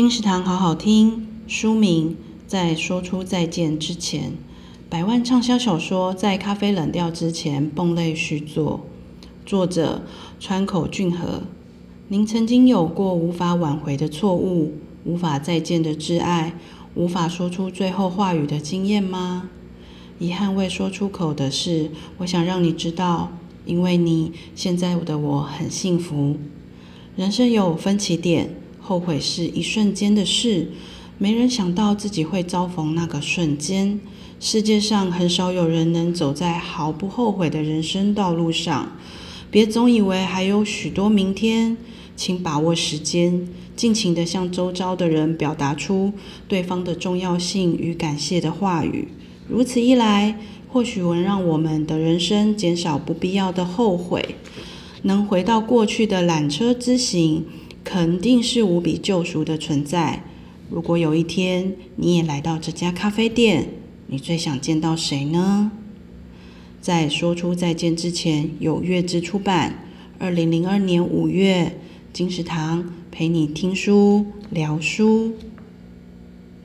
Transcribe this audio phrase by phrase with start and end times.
[0.00, 4.32] 金石堂好好听，书名在说出再见之前，
[4.88, 8.80] 百万畅销小说在咖啡冷掉之前，蹦泪续作。
[9.44, 10.00] 作者
[10.40, 11.42] 川口俊和。
[12.08, 14.72] 您曾经有过无法挽回的错误，
[15.04, 16.54] 无法再见的挚爱，
[16.94, 19.50] 无法说出最后话语的经验吗？
[20.18, 23.32] 遗憾未说出口的事，我想让你知道，
[23.66, 26.38] 因为你现在的我很幸福。
[27.16, 30.72] 人生有分歧点，后悔是一瞬间的事，
[31.18, 34.00] 没人想到自己会遭逢那个瞬间。
[34.40, 38.92] 世界上很少有人能走在毫不后悔的人生道路上。
[39.50, 41.76] 别总以为还有许多明天，
[42.16, 46.12] 请把握时间，尽情地向周遭的人表达出
[46.48, 49.08] 对方的重要性与感谢的话语。
[49.48, 50.38] 如此一来，
[50.68, 54.36] 或许能让我们的人生减少不必要的后悔。
[55.02, 57.44] 能回到过去的缆车之行，
[57.82, 60.24] 肯定是无比救赎的存在。
[60.70, 63.68] 如果有一天你也来到这家咖啡店，
[64.06, 65.72] 你最想见到谁呢？
[66.80, 69.84] 在说出再见之前，有月之出版，
[70.18, 71.78] 二零零二年五月，
[72.12, 75.34] 金石堂陪你听书聊书。